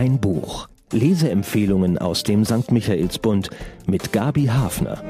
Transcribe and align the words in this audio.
Ein 0.00 0.18
Buch. 0.18 0.66
Leseempfehlungen 0.92 1.98
aus 1.98 2.22
dem 2.22 2.46
St. 2.46 2.72
Michaelsbund 2.72 3.50
mit 3.84 4.14
Gabi 4.14 4.46
Hafner. 4.46 5.04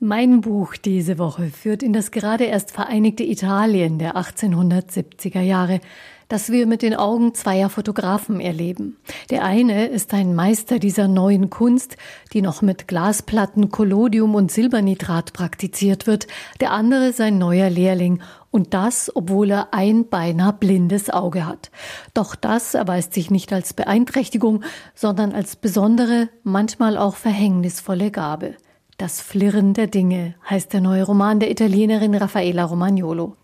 Mein 0.00 0.42
Buch 0.42 0.76
diese 0.76 1.16
Woche 1.16 1.48
führt 1.48 1.82
in 1.82 1.94
das 1.94 2.10
gerade 2.10 2.44
erst 2.44 2.72
vereinigte 2.72 3.24
Italien 3.24 3.98
der 3.98 4.16
1870er 4.16 5.40
Jahre, 5.40 5.80
das 6.28 6.50
wir 6.50 6.66
mit 6.66 6.82
den 6.82 6.94
Augen 6.94 7.34
zweier 7.34 7.68
Fotografen 7.68 8.40
erleben. 8.40 8.96
Der 9.30 9.44
eine 9.44 9.86
ist 9.86 10.14
ein 10.14 10.34
Meister 10.34 10.78
dieser 10.78 11.08
neuen 11.08 11.50
Kunst, 11.50 11.96
die 12.32 12.42
noch 12.42 12.62
mit 12.62 12.88
Glasplatten, 12.88 13.70
Collodium 13.70 14.34
und 14.34 14.50
Silbernitrat 14.50 15.32
praktiziert 15.32 16.06
wird, 16.06 16.26
der 16.60 16.72
andere 16.72 17.12
sein 17.12 17.38
neuer 17.38 17.70
Lehrling 17.70 18.22
und 18.50 18.72
das, 18.72 19.10
obwohl 19.14 19.50
er 19.50 19.74
ein 19.74 20.08
beinahe 20.08 20.52
blindes 20.52 21.10
Auge 21.10 21.46
hat. 21.46 21.70
Doch 22.14 22.36
das 22.36 22.74
erweist 22.74 23.12
sich 23.12 23.30
nicht 23.30 23.52
als 23.52 23.74
Beeinträchtigung, 23.74 24.62
sondern 24.94 25.32
als 25.32 25.56
besondere, 25.56 26.28
manchmal 26.44 26.96
auch 26.96 27.16
verhängnisvolle 27.16 28.10
Gabe. 28.10 28.54
Das 28.96 29.20
Flirren 29.20 29.74
der 29.74 29.88
Dinge 29.88 30.36
heißt 30.48 30.72
der 30.72 30.80
neue 30.80 31.02
Roman 31.02 31.40
der 31.40 31.50
Italienerin 31.50 32.14
Raffaella 32.14 32.64
Romagnolo. 32.64 33.36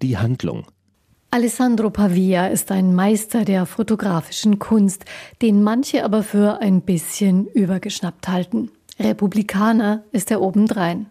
Die 0.00 0.16
Handlung. 0.16 0.64
Alessandro 1.34 1.90
Pavia 1.90 2.46
ist 2.46 2.70
ein 2.70 2.94
Meister 2.94 3.44
der 3.44 3.66
fotografischen 3.66 4.60
Kunst, 4.60 5.04
den 5.42 5.64
manche 5.64 6.04
aber 6.04 6.22
für 6.22 6.60
ein 6.60 6.82
bisschen 6.82 7.48
übergeschnappt 7.48 8.28
halten. 8.28 8.70
Republikaner 9.00 10.04
ist 10.12 10.30
er 10.30 10.40
obendrein. 10.40 11.06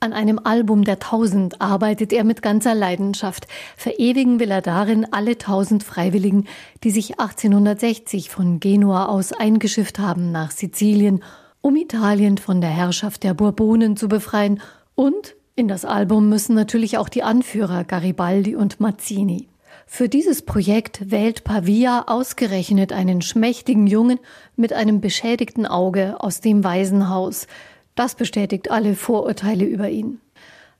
An 0.00 0.14
einem 0.14 0.38
Album 0.42 0.84
der 0.84 0.98
Tausend 0.98 1.60
arbeitet 1.60 2.14
er 2.14 2.24
mit 2.24 2.40
ganzer 2.40 2.74
Leidenschaft. 2.74 3.48
Verewigen 3.76 4.40
will 4.40 4.50
er 4.50 4.62
darin 4.62 5.06
alle 5.12 5.36
tausend 5.36 5.82
Freiwilligen, 5.84 6.46
die 6.82 6.90
sich 6.90 7.20
1860 7.20 8.30
von 8.30 8.60
Genua 8.60 9.08
aus 9.08 9.34
eingeschifft 9.34 9.98
haben 9.98 10.32
nach 10.32 10.52
Sizilien, 10.52 11.22
um 11.60 11.76
Italien 11.76 12.38
von 12.38 12.62
der 12.62 12.70
Herrschaft 12.70 13.24
der 13.24 13.34
Bourbonen 13.34 13.98
zu 13.98 14.08
befreien 14.08 14.62
und 14.94 15.34
in 15.60 15.68
das 15.68 15.84
Album 15.84 16.30
müssen 16.30 16.54
natürlich 16.54 16.96
auch 16.96 17.10
die 17.10 17.22
Anführer 17.22 17.84
Garibaldi 17.84 18.56
und 18.56 18.80
Mazzini. 18.80 19.46
Für 19.86 20.08
dieses 20.08 20.40
Projekt 20.40 21.10
wählt 21.10 21.44
Pavia 21.44 22.04
ausgerechnet 22.06 22.94
einen 22.94 23.20
schmächtigen 23.20 23.86
Jungen 23.86 24.18
mit 24.56 24.72
einem 24.72 25.02
beschädigten 25.02 25.66
Auge 25.66 26.16
aus 26.18 26.40
dem 26.40 26.64
Waisenhaus. 26.64 27.46
Das 27.94 28.14
bestätigt 28.14 28.70
alle 28.70 28.94
Vorurteile 28.94 29.66
über 29.66 29.90
ihn. 29.90 30.22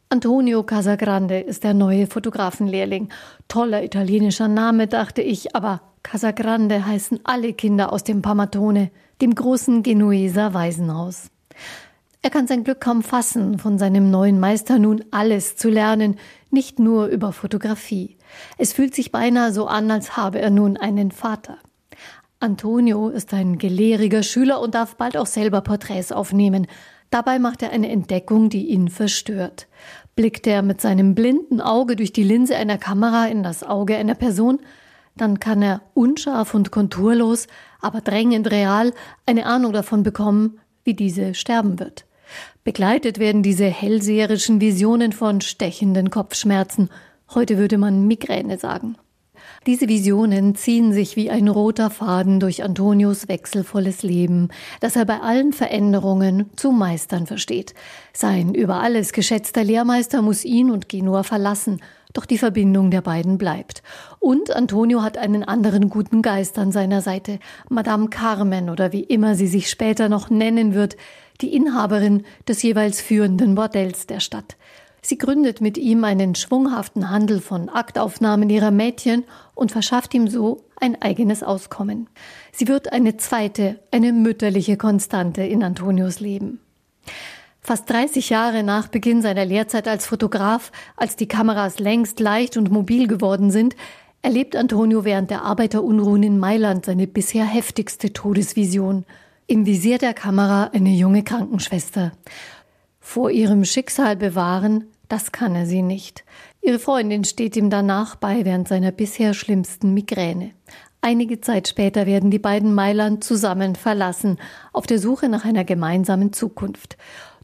Antonio 0.09 0.63
Casagrande 0.63 1.41
ist 1.41 1.63
der 1.63 1.75
neue 1.75 2.07
Fotografenlehrling. 2.07 3.11
Toller 3.49 3.85
italienischer 3.85 4.49
Name, 4.49 4.87
dachte 4.87 5.21
ich, 5.21 5.55
aber 5.55 5.83
Casagrande 6.03 6.87
heißen 6.87 7.21
alle 7.25 7.53
Kinder 7.53 7.93
aus 7.93 8.03
dem 8.03 8.23
Pamatone, 8.23 8.91
dem 9.21 9.35
großen 9.35 9.83
Genueser 9.83 10.55
Waisenhaus. 10.55 11.31
Er 12.23 12.29
kann 12.29 12.47
sein 12.47 12.65
Glück 12.65 12.81
kaum 12.81 13.03
fassen, 13.03 13.59
von 13.59 13.79
seinem 13.79 14.11
neuen 14.11 14.39
Meister 14.39 14.79
nun 14.79 15.03
alles 15.11 15.57
zu 15.57 15.71
lernen, 15.71 16.19
nicht 16.51 16.79
nur 16.79 17.07
über 17.07 17.33
Fotografie. 17.33 18.19
Es 18.59 18.75
fühlt 18.75 18.95
sich 18.95 19.11
beinahe 19.11 19.53
so 19.53 19.67
an, 19.67 19.91
als 19.91 20.19
habe 20.19 20.39
er 20.39 20.51
nun 20.51 20.77
einen 20.77 21.13
Vater. 21.13 21.57
Antonio 22.39 23.09
ist 23.09 23.33
ein 23.33 23.57
gelehriger 23.57 24.23
Schüler 24.23 24.61
und 24.61 24.75
darf 24.75 24.97
bald 24.97 25.17
auch 25.17 25.27
selber 25.27 25.63
Porträts 25.63 26.13
aufnehmen. 26.13 26.67
Dabei 27.09 27.39
macht 27.39 27.63
er 27.63 27.71
eine 27.71 27.91
Entdeckung, 27.91 28.51
die 28.51 28.67
ihn 28.67 28.89
verstört. 28.89 29.67
Blickt 30.15 30.47
er 30.47 30.61
mit 30.61 30.83
seinem 30.83 31.15
blinden 31.15 31.63
Auge 31.63 31.97
durch 31.97 32.13
die 32.13 32.23
Linse 32.23 32.55
einer 32.57 32.77
Kamera 32.77 33.29
in 33.29 33.43
das 33.43 33.63
Auge 33.63 33.97
einer 33.97 34.15
Person, 34.15 34.59
dann 35.17 35.41
kann 35.41 35.63
er 35.63 35.83
unscharf 35.95 36.55
und 36.55 36.71
konturlos, 36.71 37.47
aber 37.81 38.01
drängend 38.01 38.51
real 38.51 38.93
eine 39.27 39.47
Ahnung 39.47 39.73
davon 39.73 40.03
bekommen, 40.03 40.61
wie 40.85 40.95
diese 40.95 41.35
sterben 41.35 41.79
wird. 41.79 42.07
Begleitet 42.63 43.19
werden 43.19 43.43
diese 43.43 43.65
hellseherischen 43.65 44.61
Visionen 44.61 45.13
von 45.13 45.41
stechenden 45.41 46.11
Kopfschmerzen. 46.11 46.91
Heute 47.35 47.57
würde 47.57 47.79
man 47.79 48.07
Migräne 48.07 48.59
sagen. 48.59 48.97
Diese 49.67 49.89
Visionen 49.89 50.55
ziehen 50.55 50.93
sich 50.93 51.17
wie 51.17 51.31
ein 51.31 51.49
roter 51.49 51.91
Faden 51.91 52.41
durch 52.41 52.63
Antonios 52.63 53.29
wechselvolles 53.29 54.03
Leben, 54.03 54.49
das 54.81 54.97
er 54.97 55.05
bei 55.05 55.21
allen 55.21 55.53
Veränderungen 55.53 56.51
zu 56.57 56.73
meistern 56.73 57.27
versteht. 57.27 57.75
Sein 58.13 58.55
über 58.55 58.81
alles 58.81 59.13
geschätzter 59.13 59.65
Lehrmeister 59.65 60.23
muss 60.23 60.45
ihn 60.45 60.71
und 60.71 60.89
Genua 60.89 61.23
verlassen, 61.23 61.81
doch 62.13 62.25
die 62.25 62.39
Verbindung 62.39 62.91
der 62.91 63.03
beiden 63.03 63.39
bleibt. 63.39 63.83
Und 64.19 64.55
Antonio 64.55 65.03
hat 65.03 65.19
einen 65.19 65.45
anderen 65.45 65.89
guten 65.89 66.23
Geist 66.23 66.59
an 66.59 66.73
seiner 66.73 67.01
Seite, 67.01 67.39
Madame 67.69 68.09
Carmen 68.09 68.71
oder 68.71 68.93
wie 68.93 69.03
immer 69.03 69.35
sie 69.35 69.47
sich 69.47 69.71
später 69.71 70.09
noch 70.09 70.31
nennen 70.31 70.75
wird, 70.75 70.97
die 71.41 71.55
Inhaberin 71.55 72.25
des 72.49 72.63
jeweils 72.63 73.01
führenden 73.01 73.55
Bordells 73.55 74.07
der 74.07 74.21
Stadt. 74.21 74.57
Sie 75.03 75.17
gründet 75.17 75.61
mit 75.61 75.79
ihm 75.79 76.05
einen 76.05 76.35
schwunghaften 76.35 77.09
Handel 77.09 77.41
von 77.41 77.71
Aktaufnahmen 77.71 78.51
ihrer 78.51 78.71
Mädchen 78.71 79.25
und 79.55 79.73
verschafft 79.73 80.13
ihm 80.13 80.29
so 80.29 80.65
ein 80.79 81.01
eigenes 81.01 81.43
Auskommen. 81.43 82.09
Sie 82.53 82.69
wird 82.69 82.93
eine 82.93 83.17
zweite, 83.17 83.81
eine 83.91 84.13
mütterliche 84.13 84.77
Konstante 84.77 85.43
in 85.43 85.63
Antonios 85.63 86.21
Leben. 86.21 86.61
Fast 87.61 87.89
30 87.91 88.31
Jahre 88.31 88.63
nach 88.63 88.89
Beginn 88.89 89.23
seiner 89.23 89.45
Lehrzeit 89.45 89.87
als 89.87 90.07
Fotograf, 90.07 90.73
als 90.97 91.17
die 91.17 91.29
Kameras 91.29 91.79
längst 91.79 92.21
leicht 92.21 92.57
und 92.57 92.71
mobil 92.71 93.07
geworden 93.07 93.51
sind, 93.51 93.77
erlebt 94.23 94.57
Antonio 94.57 95.05
während 95.05 95.31
der 95.31 95.43
Arbeiterunruhen 95.43 96.23
in 96.23 96.39
Mailand 96.39 96.87
seine 96.87 97.07
bisher 97.07 97.45
heftigste 97.45 98.13
Todesvision– 98.13 99.05
im 99.51 99.67
Visier 99.67 99.99
der 99.99 100.15
Kamera 100.15 100.71
eine 100.73 100.91
junge 100.91 101.25
Krankenschwester. 101.25 102.13
Vor 103.01 103.33
ihrem 103.33 103.65
Schicksal 103.65 104.15
bewahren, 104.15 104.85
das 105.09 105.33
kann 105.33 105.57
er 105.57 105.67
sie 105.67 105.83
nicht. 105.83 106.25
Ihre 106.63 106.79
Freundin 106.79 107.25
steht 107.25 107.57
ihm 107.57 107.69
danach 107.69 108.15
bei 108.15 108.45
während 108.45 108.69
seiner 108.69 108.93
bisher 108.93 109.35
schlimmsten 109.35 109.93
Migräne. 109.93 110.53
Einige 111.01 111.41
Zeit 111.41 111.67
später 111.67 112.07
werden 112.07 112.31
die 112.31 112.39
beiden 112.39 112.75
Mailand 112.75 113.25
zusammen 113.25 113.75
verlassen, 113.75 114.39
auf 114.73 114.87
der 114.87 115.01
Suche 115.01 115.29
nach 115.29 115.45
einer 115.45 115.65
gemeinsamen 115.65 116.33
Zukunft. 116.33 116.97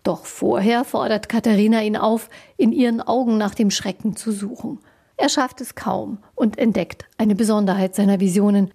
Doch 0.06 0.24
vorher 0.24 0.84
fordert 0.84 1.28
Katharina 1.28 1.82
ihn 1.82 1.96
auf, 1.96 2.30
in 2.56 2.70
ihren 2.70 3.00
Augen 3.00 3.38
nach 3.38 3.56
dem 3.56 3.72
Schrecken 3.72 4.14
zu 4.14 4.30
suchen. 4.30 4.78
Er 5.16 5.28
schafft 5.28 5.60
es 5.60 5.74
kaum 5.74 6.18
und 6.36 6.58
entdeckt 6.58 7.06
eine 7.18 7.34
Besonderheit 7.34 7.96
seiner 7.96 8.20
Visionen. 8.20 8.70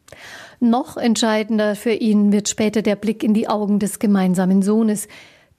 Noch 0.59 0.97
entscheidender 0.97 1.77
für 1.77 1.93
ihn 1.93 2.33
wird 2.33 2.49
später 2.49 2.81
der 2.81 2.97
Blick 2.97 3.23
in 3.23 3.33
die 3.33 3.47
Augen 3.47 3.79
des 3.79 3.99
gemeinsamen 3.99 4.61
Sohnes, 4.61 5.07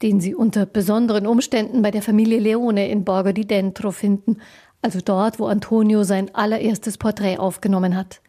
den 0.03 0.21
sie 0.21 0.35
unter 0.35 0.67
besonderen 0.67 1.27
Umständen 1.27 1.81
bei 1.81 1.91
der 1.91 2.03
Familie 2.03 2.39
Leone 2.39 2.91
in 2.91 3.05
Borgo 3.05 3.33
di 3.33 3.47
Dentro 3.47 3.93
finden, 3.93 4.43
also 4.83 4.99
dort, 5.03 5.39
wo 5.39 5.47
Antonio 5.47 6.03
sein 6.03 6.35
allererstes 6.35 6.99
Porträt 6.99 7.39
aufgenommen 7.39 7.97
hat. 7.97 8.21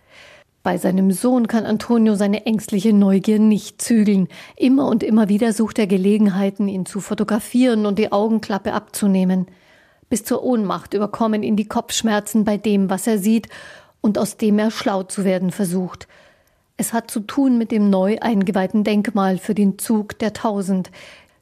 Bei 0.63 0.78
seinem 0.78 1.12
Sohn 1.12 1.47
kann 1.47 1.66
Antonio 1.66 2.16
seine 2.16 2.46
ängstliche 2.46 2.94
Neugier 2.94 3.38
nicht 3.38 3.81
zügeln. 3.81 4.29
Immer 4.56 4.88
und 4.88 5.03
immer 5.03 5.29
wieder 5.29 5.53
sucht 5.53 5.78
er 5.78 5.88
Gelegenheiten, 5.88 6.68
ihn 6.68 6.85
zu 6.85 7.01
fotografieren 7.01 7.85
und 7.85 8.00
die 8.00 8.12
Augenklappe 8.12 8.74
abzunehmen 8.74 9.47
bis 10.13 10.24
zur 10.24 10.44
Ohnmacht 10.44 10.94
überkommen 10.94 11.41
ihn 11.41 11.56
die 11.56 11.68
Kopfschmerzen 11.68 12.44
bei 12.44 12.56
dem, 12.56 12.91
was 12.91 13.07
er 13.07 13.18
sieht 13.18 13.50
und 14.00 14.19
aus 14.19 14.38
dem 14.38 14.59
er 14.59 14.69
schlau 14.69 15.01
zu 15.01 15.25
werden 15.25 15.50
versucht. 15.50 16.07
Es 16.78 16.94
hat 16.94 17.09
zu 17.09 17.22
tun 17.22 17.57
mit 17.57 17.72
dem 17.72 17.90
neu 17.90 18.19
eingeweihten 18.22 18.84
Denkmal 18.84 19.40
für 19.40 19.56
den 19.56 19.80
Zug 19.80 20.19
der 20.19 20.31
Tausend, 20.34 20.91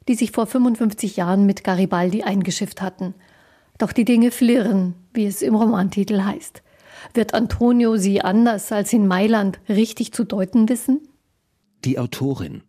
die 0.08 0.14
sich 0.14 0.30
vor 0.30 0.46
55 0.46 1.18
Jahren 1.18 1.44
mit 1.44 1.64
Garibaldi 1.64 2.22
eingeschifft 2.22 2.80
hatten. 2.80 3.12
Doch 3.76 3.92
die 3.92 4.06
Dinge 4.06 4.30
flirren, 4.30 4.94
wie 5.12 5.26
es 5.26 5.42
im 5.42 5.54
Romantitel 5.54 6.22
heißt. 6.22 6.62
Wird 7.14 7.34
Antonio 7.34 7.96
sie 7.96 8.20
anders 8.20 8.72
als 8.72 8.92
in 8.92 9.06
Mailand 9.06 9.60
richtig 9.68 10.12
zu 10.12 10.24
deuten 10.24 10.68
wissen? 10.68 11.00
Die 11.84 11.98
Autorin 11.98 12.62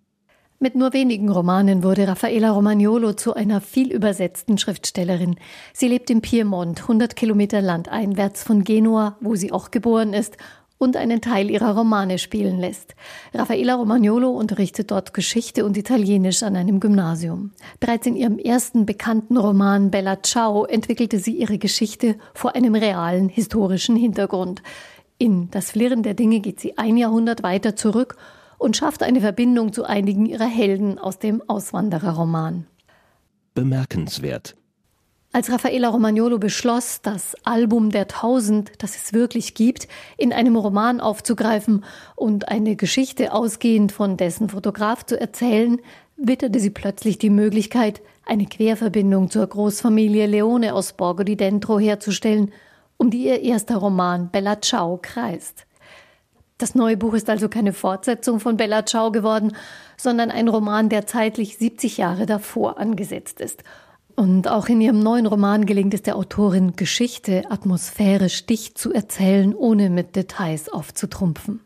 mit 0.64 0.76
nur 0.76 0.94
wenigen 0.94 1.28
Romanen 1.28 1.84
wurde 1.84 2.08
Raffaella 2.08 2.52
Romagnolo 2.52 3.12
zu 3.12 3.34
einer 3.34 3.60
viel 3.60 3.92
übersetzten 3.92 4.58
Schriftstellerin. 4.58 5.36
Sie 5.74 5.90
lebt 5.90 6.10
im 6.10 6.22
Piemont, 6.22 6.84
100 6.84 7.18
Kilometer 7.18 7.62
landeinwärts 7.62 8.44
von 8.44 8.64
Genua, 8.64 9.18
wo 9.20 9.36
sie 9.36 9.52
auch 9.52 9.72
geboren 9.72 10.14
ist 10.14 10.38
und 10.84 10.98
einen 10.98 11.22
Teil 11.22 11.50
ihrer 11.50 11.76
Romane 11.76 12.20
spielen 12.20 12.60
lässt. 12.60 12.96
Raffaella 13.34 13.76
Romagnolo 13.76 14.30
unterrichtet 14.30 14.92
dort 14.92 15.14
Geschichte 15.14 15.66
und 15.66 15.78
Italienisch 15.78 16.44
an 16.44 16.56
einem 16.56 16.80
Gymnasium. 16.80 17.52
Bereits 17.80 18.06
in 18.06 18.16
ihrem 18.16 18.38
ersten 18.38 18.86
bekannten 18.86 19.38
Roman 19.38 19.90
Bella 19.90 20.22
Ciao 20.22 20.66
entwickelte 20.66 21.20
sie 21.20 21.38
ihre 21.38 21.58
Geschichte 21.58 22.16
vor 22.34 22.56
einem 22.56 22.76
realen 22.76 23.30
historischen 23.30 23.96
Hintergrund. 23.96 24.62
In 25.18 25.50
Das 25.52 25.72
Flirren 25.72 26.04
der 26.04 26.14
Dinge 26.14 26.42
geht 26.42 26.60
sie 26.60 26.78
ein 26.78 26.98
Jahrhundert 26.98 27.44
weiter 27.44 27.76
zurück 27.76 28.18
und 28.58 28.78
schafft 28.78 29.04
eine 29.04 29.22
Verbindung 29.22 29.74
zu 29.74 29.86
einigen 29.86 30.26
ihrer 30.26 30.48
Helden 30.48 31.00
aus 31.00 31.20
dem 31.20 31.42
Auswandererroman. 31.48 32.68
Bemerkenswert. 33.54 34.56
Als 35.36 35.52
Raffaella 35.52 35.90
Romagnolo 35.90 36.38
beschloss, 36.38 37.02
das 37.02 37.36
Album 37.44 37.90
der 37.90 38.08
Tausend, 38.08 38.72
das 38.78 38.96
es 38.96 39.14
wirklich 39.14 39.56
gibt, 39.56 39.88
in 40.16 40.32
einem 40.32 40.56
Roman 40.56 41.00
aufzugreifen 41.00 41.84
und 42.16 42.50
eine 42.50 42.76
Geschichte 42.76 43.34
ausgehend 43.34 43.92
von 43.92 44.16
dessen 44.16 44.50
Fotograf 44.50 45.04
zu 45.04 45.20
erzählen, 45.20 45.82
witterte 46.18 46.60
sie 46.60 46.70
plötzlich 46.70 47.18
die 47.18 47.32
Möglichkeit, 47.32 48.04
eine 48.28 48.46
Querverbindung 48.46 49.32
zur 49.32 49.48
Großfamilie 49.48 50.28
Leone 50.28 50.76
aus 50.76 50.94
Borgo 50.94 51.24
di 51.24 51.36
Dentro 51.36 51.80
herzustellen, 51.80 52.52
um 52.98 53.10
die 53.10 53.26
ihr 53.26 53.42
erster 53.42 53.78
Roman 53.78 54.30
Bella 54.30 54.62
Ciao 54.62 55.00
kreist. 55.02 55.66
Das 56.60 56.76
neue 56.76 56.96
Buch 56.96 57.16
ist 57.16 57.28
also 57.32 57.50
keine 57.50 57.74
Fortsetzung 57.74 58.40
von 58.40 58.56
Bella 58.56 58.86
Ciao 58.86 59.12
geworden, 59.12 59.54
sondern 59.98 60.30
ein 60.30 60.48
Roman, 60.48 60.90
der 60.90 61.08
zeitlich 61.08 61.58
70 61.58 61.98
Jahre 61.98 62.28
davor 62.28 62.78
angesetzt 62.78 63.42
ist 63.42 63.64
und 64.16 64.48
auch 64.48 64.68
in 64.68 64.82
ihrem 64.82 65.00
neuen 65.00 65.26
Roman 65.26 65.66
gelingt 65.66 65.94
es 65.94 66.02
der 66.02 66.16
Autorin, 66.16 66.76
Geschichte 66.76 67.44
atmosphärisch 67.50 68.46
dicht 68.46 68.78
zu 68.78 68.94
erzählen, 68.94 69.56
ohne 69.56 69.90
mit 69.90 70.16
Details 70.16 70.70
aufzutrumpfen. 70.70 71.62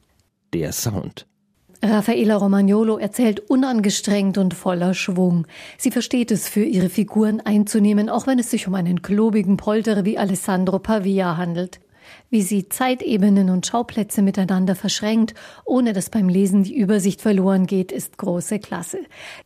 Der 0.54 0.72
Sound. 0.72 1.26
Raffaella 1.84 2.36
Romagnolo 2.36 2.98
erzählt 2.98 3.40
unangestrengt 3.40 4.38
und 4.38 4.54
voller 4.54 4.94
Schwung. 4.94 5.46
Sie 5.78 5.92
versteht 5.92 6.32
es, 6.32 6.50
für 6.50 6.64
ihre 6.64 6.90
Figuren 6.90 7.40
einzunehmen, 7.42 8.10
auch 8.10 8.26
wenn 8.26 8.40
es 8.40 8.50
sich 8.50 8.68
um 8.68 8.74
einen 8.74 9.02
klobigen 9.04 9.58
Polterer 9.58 10.04
wie 10.04 10.18
Alessandro 10.18 10.80
Pavia 10.80 11.38
handelt 11.38 11.80
wie 12.30 12.42
sie 12.42 12.70
Zeitebenen 12.70 13.50
und 13.50 13.66
Schauplätze 13.66 14.22
miteinander 14.22 14.76
verschränkt, 14.76 15.34
ohne 15.66 15.94
dass 15.94 16.10
beim 16.10 16.30
Lesen 16.30 16.64
die 16.64 16.78
Übersicht 16.78 17.22
verloren 17.22 17.66
geht, 17.66 17.92
ist 17.92 18.18
große 18.18 18.60
Klasse. 18.60 19.00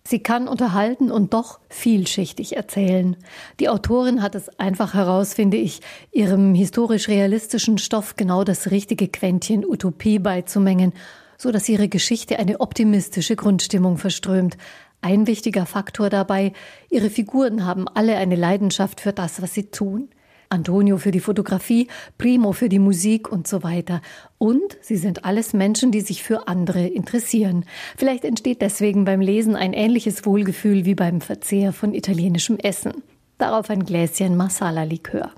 Sie 0.03 0.19
kann 0.19 0.47
unterhalten 0.47 1.11
und 1.11 1.33
doch 1.33 1.59
vielschichtig 1.69 2.55
erzählen. 2.55 3.17
Die 3.59 3.69
Autorin 3.69 4.21
hat 4.21 4.35
es 4.35 4.49
einfach 4.59 4.93
heraus, 4.93 5.33
finde 5.33 5.57
ich, 5.57 5.81
ihrem 6.11 6.53
historisch-realistischen 6.53 7.77
Stoff 7.77 8.15
genau 8.15 8.43
das 8.43 8.71
richtige 8.71 9.07
Quäntchen 9.07 9.65
Utopie 9.65 10.19
beizumengen, 10.19 10.93
so 11.37 11.51
dass 11.51 11.69
ihre 11.69 11.89
Geschichte 11.89 12.37
eine 12.39 12.59
optimistische 12.59 13.35
Grundstimmung 13.35 13.97
verströmt. 13.97 14.57
Ein 15.01 15.25
wichtiger 15.25 15.65
Faktor 15.65 16.11
dabei, 16.11 16.53
ihre 16.91 17.09
Figuren 17.09 17.65
haben 17.65 17.87
alle 17.87 18.17
eine 18.17 18.35
Leidenschaft 18.35 19.01
für 19.01 19.11
das, 19.11 19.41
was 19.41 19.53
sie 19.55 19.71
tun. 19.71 20.09
Antonio 20.51 20.97
für 20.97 21.11
die 21.11 21.19
Fotografie, 21.19 21.87
Primo 22.17 22.51
für 22.51 22.69
die 22.69 22.79
Musik 22.79 23.31
und 23.31 23.47
so 23.47 23.63
weiter. 23.63 24.01
Und 24.37 24.77
sie 24.81 24.97
sind 24.97 25.25
alles 25.25 25.53
Menschen, 25.53 25.91
die 25.91 26.01
sich 26.01 26.23
für 26.23 26.47
andere 26.47 26.85
interessieren. 26.87 27.65
Vielleicht 27.97 28.25
entsteht 28.25 28.61
deswegen 28.61 29.05
beim 29.05 29.21
Lesen 29.21 29.55
ein 29.55 29.73
ähnliches 29.73 30.25
Wohlgefühl 30.25 30.85
wie 30.85 30.95
beim 30.95 31.21
Verzehr 31.21 31.73
von 31.73 31.93
italienischem 31.93 32.57
Essen. 32.57 33.03
Darauf 33.37 33.69
ein 33.69 33.85
Gläschen 33.85 34.37
Masala-Likör. 34.37 35.31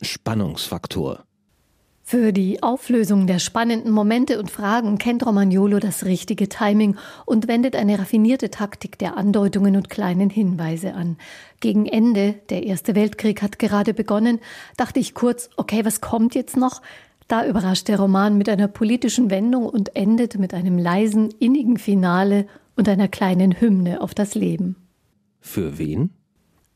Spannungsfaktor. 0.00 1.27
Für 2.10 2.32
die 2.32 2.62
Auflösung 2.62 3.26
der 3.26 3.38
spannenden 3.38 3.92
Momente 3.92 4.38
und 4.38 4.50
Fragen 4.50 4.96
kennt 4.96 5.26
Romagnolo 5.26 5.78
das 5.78 6.06
richtige 6.06 6.48
Timing 6.48 6.96
und 7.26 7.48
wendet 7.48 7.76
eine 7.76 7.98
raffinierte 7.98 8.48
Taktik 8.48 8.98
der 8.98 9.18
Andeutungen 9.18 9.76
und 9.76 9.90
kleinen 9.90 10.30
Hinweise 10.30 10.94
an. 10.94 11.18
Gegen 11.60 11.84
Ende, 11.84 12.36
der 12.48 12.62
Erste 12.62 12.94
Weltkrieg 12.94 13.42
hat 13.42 13.58
gerade 13.58 13.92
begonnen, 13.92 14.40
dachte 14.78 15.00
ich 15.00 15.12
kurz, 15.12 15.50
okay, 15.58 15.84
was 15.84 16.00
kommt 16.00 16.34
jetzt 16.34 16.56
noch? 16.56 16.80
Da 17.26 17.46
überrascht 17.46 17.88
der 17.88 18.00
Roman 18.00 18.38
mit 18.38 18.48
einer 18.48 18.68
politischen 18.68 19.28
Wendung 19.28 19.66
und 19.66 19.94
endet 19.94 20.38
mit 20.38 20.54
einem 20.54 20.78
leisen, 20.78 21.28
innigen 21.40 21.76
Finale 21.76 22.46
und 22.74 22.88
einer 22.88 23.08
kleinen 23.08 23.60
Hymne 23.60 24.00
auf 24.00 24.14
das 24.14 24.34
Leben. 24.34 24.76
Für 25.42 25.76
wen? 25.76 26.08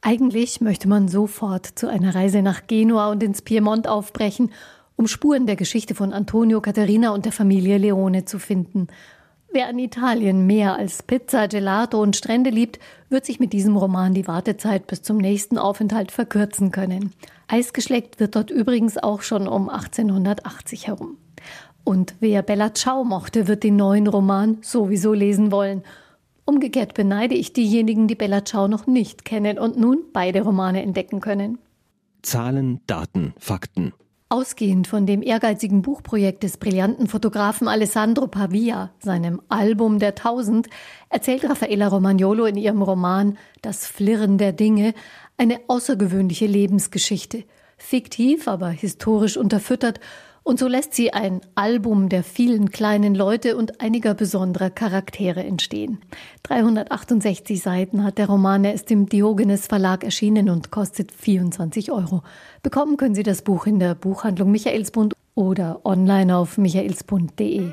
Eigentlich 0.03 0.61
möchte 0.61 0.89
man 0.89 1.09
sofort 1.09 1.65
zu 1.65 1.89
einer 1.89 2.15
Reise 2.15 2.43
nach 2.43 2.67
Genua 2.67 3.11
und 3.11 3.23
ins 3.23 3.41
Piemont 3.41 3.89
aufbrechen 3.89 4.51
um 4.97 5.07
Spuren 5.07 5.47
der 5.47 5.57
Geschichte 5.57 5.95
von 5.95 6.13
Antonio, 6.13 6.61
Caterina 6.61 7.11
und 7.11 7.25
der 7.25 7.33
Familie 7.33 7.79
Leone 7.79 8.25
zu 8.25 8.39
finden. 8.39 8.89
Wer 9.55 9.69
an 9.69 9.79
Italien 9.79 10.47
mehr 10.47 10.77
als 10.77 11.03
Pizza, 11.03 11.47
Gelato 11.47 12.01
und 12.01 12.17
Strände 12.17 12.49
liebt, 12.49 12.79
wird 13.11 13.27
sich 13.27 13.39
mit 13.39 13.53
diesem 13.53 13.77
Roman 13.77 14.15
die 14.15 14.27
Wartezeit 14.27 14.87
bis 14.87 15.03
zum 15.03 15.19
nächsten 15.19 15.59
Aufenthalt 15.59 16.11
verkürzen 16.11 16.71
können. 16.71 17.13
Eisgeschleckt 17.49 18.19
wird 18.19 18.35
dort 18.35 18.51
übrigens 18.51 18.97
auch 18.97 19.21
schon 19.21 19.47
um 19.47 19.69
1880 19.69 20.87
herum. 20.87 21.19
Und 21.85 22.15
wer 22.21 22.43
Bella 22.43 22.73
Ciao 22.73 23.05
mochte, 23.05 23.47
wird 23.47 23.63
den 23.63 23.77
neuen 23.77 24.07
Roman 24.07 24.59
sowieso 24.63 25.13
lesen 25.13 25.53
wollen. 25.53 25.83
Umgekehrt 26.47 26.95
beneide 26.95 27.35
ich 27.35 27.53
diejenigen, 27.53 28.09
die 28.09 28.15
Bella 28.15 28.45
Ciao 28.45 28.69
noch 28.69 28.87
nicht 28.87 29.27
kennen 29.27 29.59
und 29.59 29.79
nun 29.79 29.99
beide 30.15 30.43
Romane 30.43 30.83
entdecken 30.83 31.21
können. 31.21 31.59
Zahlen, 32.23 32.81
Daten, 32.87 33.35
Fakten. 33.39 33.93
Ausgehend 34.33 34.87
von 34.87 35.05
dem 35.05 35.21
ehrgeizigen 35.21 35.83
Buchprojekt 35.83 36.43
des 36.43 36.57
brillanten 36.57 37.07
Fotografen 37.07 37.69
Alessandro 37.69 38.29
Pavia, 38.29 38.91
seinem 38.99 39.43
Album 39.51 39.99
der 39.99 40.15
Tausend, 40.15 40.69
erzählt 41.11 41.45
Raffaella 41.45 41.89
Romagnolo 41.89 42.47
in 42.47 42.57
ihrem 42.57 42.81
Roman 42.81 43.37
Das 43.61 43.87
Flirren 43.87 44.39
der 44.39 44.55
Dinge 44.55 44.95
eine 45.37 45.61
außergewöhnliche 45.69 46.47
Lebensgeschichte, 46.47 47.45
fiktiv, 47.83 48.49
aber 48.49 48.69
historisch 48.69 49.37
unterfüttert 49.37 50.01
und 50.45 50.59
so 50.59 50.67
lässt 50.67 50.95
sie 50.95 51.13
ein 51.13 51.41
Album 51.55 52.09
der 52.09 52.25
vielen 52.25 52.71
kleinen 52.71 53.15
Leute 53.15 53.57
und 53.57 53.81
einiger 53.81 54.15
besonderer 54.15 54.71
Charaktere 54.71 55.45
entstehen. 55.45 55.99
368 56.43 57.63
Seiten 57.63 58.03
hat 58.03 58.19
der 58.19 58.27
Roman, 58.27 58.65
er 58.65 58.75
ist 58.75 58.91
im 58.91 59.09
Diogenes 59.09 59.69
Verlag 59.69 60.03
erschienen 60.03 60.51
und 60.51 60.73
kostet 60.73 61.13
24 61.13 61.93
Euro. 61.93 62.23
Bekommen 62.63 62.97
können 62.97 63.15
Sie 63.15 63.23
das 63.23 63.43
Buch 63.43 63.67
in 63.67 63.79
der 63.79 63.95
Buchhandlung 63.95 64.51
Michaelsbund 64.51 65.15
oder 65.37 65.81
online 65.85 66.37
auf 66.37 66.59
michaelsbund.de. 66.59 67.73